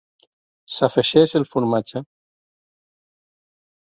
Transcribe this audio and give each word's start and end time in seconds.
S'afegeix 0.75 1.35
el 1.41 1.45
formatge. 1.51 2.01